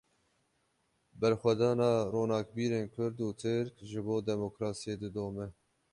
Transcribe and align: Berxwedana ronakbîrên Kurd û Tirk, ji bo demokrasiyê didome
Berxwedana 1.19 1.89
ronakbîrên 2.13 2.85
Kurd 2.93 3.17
û 3.27 3.29
Tirk, 3.41 3.73
ji 3.89 3.99
bo 4.07 4.15
demokrasiyê 4.29 4.95
didome 5.01 5.47